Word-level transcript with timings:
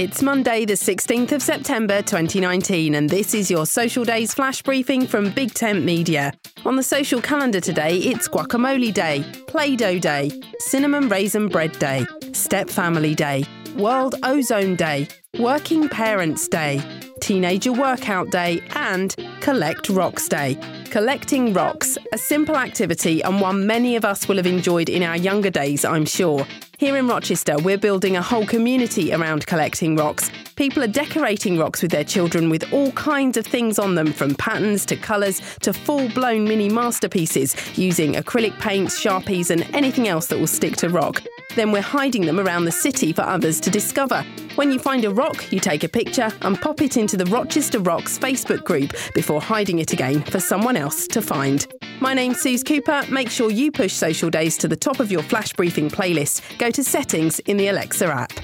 It's 0.00 0.22
Monday, 0.22 0.64
the 0.64 0.72
16th 0.72 1.32
of 1.32 1.42
September 1.42 2.00
2019, 2.00 2.94
and 2.94 3.10
this 3.10 3.34
is 3.34 3.50
your 3.50 3.66
Social 3.66 4.02
Days 4.02 4.32
flash 4.32 4.62
briefing 4.62 5.06
from 5.06 5.28
Big 5.28 5.52
Tent 5.52 5.84
Media. 5.84 6.32
On 6.64 6.74
the 6.76 6.82
social 6.82 7.20
calendar 7.20 7.60
today, 7.60 7.98
it's 7.98 8.26
Guacamole 8.26 8.94
Day, 8.94 9.22
Play 9.46 9.76
Doh 9.76 9.98
Day, 9.98 10.30
Cinnamon 10.60 11.10
Raisin 11.10 11.48
Bread 11.48 11.78
Day, 11.78 12.06
Step 12.32 12.70
Family 12.70 13.14
Day, 13.14 13.44
World 13.76 14.14
Ozone 14.22 14.74
Day, 14.74 15.06
Working 15.38 15.86
Parents 15.86 16.48
Day, 16.48 16.80
Teenager 17.20 17.72
Workout 17.72 18.30
Day, 18.30 18.62
and 18.74 19.14
Collect 19.40 19.88
Rocks 19.88 20.28
Day. 20.28 20.58
Collecting 20.90 21.52
rocks, 21.52 21.96
a 22.12 22.18
simple 22.18 22.56
activity 22.56 23.22
and 23.22 23.40
one 23.40 23.66
many 23.66 23.94
of 23.94 24.04
us 24.04 24.26
will 24.26 24.36
have 24.36 24.46
enjoyed 24.46 24.88
in 24.88 25.02
our 25.02 25.16
younger 25.16 25.50
days, 25.50 25.84
I'm 25.84 26.04
sure. 26.04 26.46
Here 26.78 26.96
in 26.96 27.06
Rochester, 27.06 27.56
we're 27.58 27.78
building 27.78 28.16
a 28.16 28.22
whole 28.22 28.46
community 28.46 29.12
around 29.12 29.46
collecting 29.46 29.96
rocks. 29.96 30.30
People 30.56 30.82
are 30.82 30.88
decorating 30.88 31.58
rocks 31.58 31.82
with 31.82 31.90
their 31.90 32.04
children 32.04 32.48
with 32.48 32.72
all 32.72 32.90
kinds 32.92 33.36
of 33.36 33.46
things 33.46 33.78
on 33.78 33.94
them, 33.94 34.12
from 34.12 34.34
patterns 34.34 34.86
to 34.86 34.96
colours 34.96 35.40
to 35.60 35.72
full 35.72 36.08
blown 36.08 36.44
mini 36.44 36.68
masterpieces, 36.68 37.54
using 37.78 38.14
acrylic 38.14 38.58
paints, 38.60 38.98
sharpies, 38.98 39.50
and 39.50 39.62
anything 39.74 40.08
else 40.08 40.26
that 40.28 40.38
will 40.38 40.46
stick 40.46 40.76
to 40.76 40.88
rock. 40.88 41.22
Then 41.54 41.70
we're 41.70 41.82
hiding 41.82 42.26
them 42.26 42.40
around 42.40 42.64
the 42.64 42.72
city 42.72 43.12
for 43.12 43.22
others 43.22 43.60
to 43.60 43.70
discover. 43.70 44.24
When 44.60 44.70
you 44.70 44.78
find 44.78 45.06
a 45.06 45.10
rock, 45.10 45.50
you 45.50 45.58
take 45.58 45.84
a 45.84 45.88
picture 45.88 46.30
and 46.42 46.60
pop 46.60 46.82
it 46.82 46.98
into 46.98 47.16
the 47.16 47.24
Rochester 47.24 47.78
Rocks 47.78 48.18
Facebook 48.18 48.62
group 48.62 48.92
before 49.14 49.40
hiding 49.40 49.78
it 49.78 49.94
again 49.94 50.20
for 50.20 50.38
someone 50.38 50.76
else 50.76 51.06
to 51.06 51.22
find. 51.22 51.66
My 51.98 52.12
name's 52.12 52.42
Suze 52.42 52.62
Cooper. 52.62 53.02
Make 53.10 53.30
sure 53.30 53.50
you 53.50 53.72
push 53.72 53.94
Social 53.94 54.28
Days 54.28 54.58
to 54.58 54.68
the 54.68 54.76
top 54.76 55.00
of 55.00 55.10
your 55.10 55.22
flash 55.22 55.54
briefing 55.54 55.88
playlist. 55.88 56.42
Go 56.58 56.70
to 56.72 56.84
settings 56.84 57.38
in 57.38 57.56
the 57.56 57.68
Alexa 57.68 58.04
app. 58.04 58.38